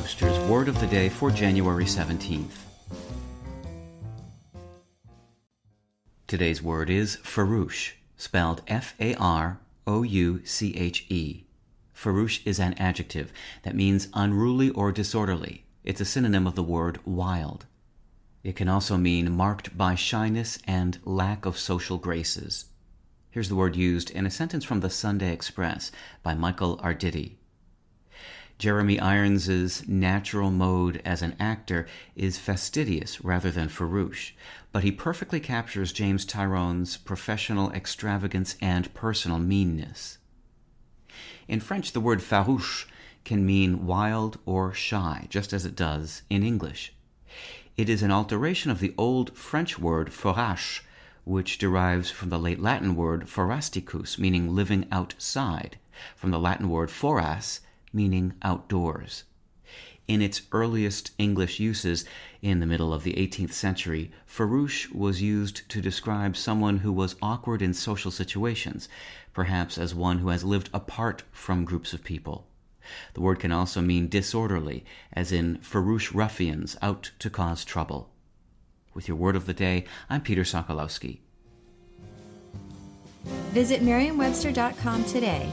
Merriam-Webster's 0.00 0.48
Word 0.48 0.68
of 0.68 0.80
the 0.80 0.86
Day 0.86 1.10
for 1.10 1.30
January 1.30 1.84
17th. 1.84 2.56
Today's 6.26 6.62
word 6.62 6.88
is 6.88 7.18
farouche, 7.18 7.92
spelled 8.16 8.62
F-A-R-O-U-C-H-E. 8.66 9.56
Farouche 11.92 12.40
is 12.46 12.58
an 12.58 12.72
adjective 12.78 13.30
that 13.62 13.76
means 13.76 14.08
unruly 14.14 14.70
or 14.70 14.90
disorderly. 14.90 15.66
It's 15.84 16.00
a 16.00 16.06
synonym 16.06 16.46
of 16.46 16.54
the 16.54 16.62
word 16.62 16.98
wild. 17.04 17.66
It 18.42 18.56
can 18.56 18.70
also 18.70 18.96
mean 18.96 19.30
marked 19.30 19.76
by 19.76 19.96
shyness 19.96 20.58
and 20.66 20.98
lack 21.04 21.44
of 21.44 21.58
social 21.58 21.98
graces. 21.98 22.64
Here's 23.28 23.50
the 23.50 23.56
word 23.56 23.76
used 23.76 24.10
in 24.10 24.24
a 24.24 24.30
sentence 24.30 24.64
from 24.64 24.80
the 24.80 24.88
Sunday 24.88 25.30
Express 25.30 25.92
by 26.22 26.32
Michael 26.32 26.78
Arditti. 26.78 27.39
Jeremy 28.60 29.00
Irons's 29.00 29.88
natural 29.88 30.50
mode 30.50 31.00
as 31.02 31.22
an 31.22 31.34
actor 31.40 31.86
is 32.14 32.36
fastidious 32.36 33.24
rather 33.24 33.50
than 33.50 33.70
farouche, 33.70 34.32
but 34.70 34.84
he 34.84 34.92
perfectly 34.92 35.40
captures 35.40 35.94
James 35.94 36.26
Tyrone's 36.26 36.98
professional 36.98 37.72
extravagance 37.72 38.56
and 38.60 38.92
personal 38.92 39.38
meanness. 39.38 40.18
In 41.48 41.60
French, 41.60 41.92
the 41.92 42.00
word 42.00 42.20
farouche 42.20 42.84
can 43.24 43.46
mean 43.46 43.86
wild 43.86 44.38
or 44.44 44.74
shy, 44.74 45.26
just 45.30 45.54
as 45.54 45.64
it 45.64 45.74
does 45.74 46.20
in 46.28 46.42
English. 46.42 46.92
It 47.78 47.88
is 47.88 48.02
an 48.02 48.12
alteration 48.12 48.70
of 48.70 48.80
the 48.80 48.92
old 48.98 49.34
French 49.38 49.78
word 49.78 50.12
forasche, 50.12 50.82
which 51.24 51.56
derives 51.56 52.10
from 52.10 52.28
the 52.28 52.38
late 52.38 52.60
Latin 52.60 52.94
word 52.94 53.26
forasticus, 53.26 54.18
meaning 54.18 54.54
living 54.54 54.86
outside, 54.92 55.78
from 56.14 56.30
the 56.30 56.38
Latin 56.38 56.68
word 56.68 56.90
foras, 56.90 57.60
meaning 57.92 58.34
outdoors. 58.42 59.24
In 60.10 60.22
its 60.22 60.42
earliest 60.50 61.12
English 61.18 61.60
uses 61.60 62.04
in 62.42 62.58
the 62.58 62.66
middle 62.66 62.92
of 62.92 63.04
the 63.04 63.12
18th 63.12 63.52
century, 63.52 64.10
farouche 64.26 64.92
was 64.92 65.22
used 65.22 65.68
to 65.68 65.80
describe 65.80 66.36
someone 66.36 66.78
who 66.78 66.92
was 66.92 67.14
awkward 67.22 67.62
in 67.62 67.72
social 67.72 68.10
situations, 68.10 68.88
perhaps 69.32 69.78
as 69.78 69.94
one 69.94 70.18
who 70.18 70.30
has 70.30 70.42
lived 70.42 70.68
apart 70.74 71.22
from 71.30 71.64
groups 71.64 71.92
of 71.92 72.02
people. 72.02 72.48
The 73.14 73.20
word 73.20 73.38
can 73.38 73.52
also 73.52 73.80
mean 73.80 74.08
disorderly, 74.08 74.84
as 75.12 75.30
in 75.30 75.58
farouche 75.58 76.12
ruffians 76.12 76.76
out 76.82 77.12
to 77.20 77.30
cause 77.30 77.64
trouble. 77.64 78.10
With 78.94 79.06
your 79.06 79.16
word 79.16 79.36
of 79.36 79.46
the 79.46 79.54
day, 79.54 79.84
I'm 80.08 80.22
Peter 80.22 80.42
Sokolowski. 80.42 81.20
Visit 83.52 83.82
Merriam-Webster.com 83.82 85.04
today 85.04 85.52